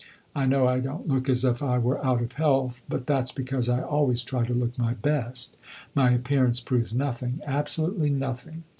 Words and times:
I 0.33 0.47
know 0.47 0.67
I 0.67 0.79
don't 0.79 1.07
look 1.07 1.29
as 1.29 1.45
if 1.45 1.61
I 1.61 1.77
were 1.77 2.03
out 2.03 2.23
of 2.23 2.31
health; 2.31 2.81
but 2.89 3.05
that 3.05 3.27
's 3.27 3.31
because 3.31 3.69
I 3.69 3.83
always 3.83 4.23
try 4.23 4.43
to 4.47 4.53
look 4.55 4.75
my 4.79 4.95
best. 4.95 5.55
My 5.93 6.09
appearance 6.09 6.59
proves 6.59 6.91
nothing 6.91 7.39
absolutely 7.45 8.09
nothing. 8.09 8.63